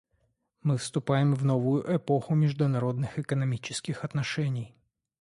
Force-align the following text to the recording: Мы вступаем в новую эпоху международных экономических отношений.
Мы 0.63 0.79
вступаем 0.79 1.35
в 1.35 1.45
новую 1.45 1.85
эпоху 1.97 2.33
международных 2.33 3.19
экономических 3.19 4.03
отношений. 4.03 4.75